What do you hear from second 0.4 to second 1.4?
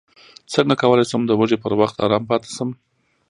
څنګه کولی شم د